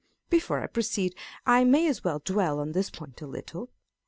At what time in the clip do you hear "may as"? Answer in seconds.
1.63-2.03